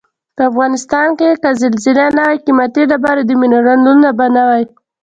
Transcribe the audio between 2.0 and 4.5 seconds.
نه وای قیمتي ډبرې او منرالونه به نه